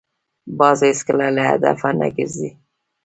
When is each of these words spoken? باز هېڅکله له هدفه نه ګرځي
باز 0.59 0.79
هېڅکله 0.89 1.27
له 1.37 1.43
هدفه 1.49 1.89
نه 1.99 2.07
ګرځي 2.15 2.49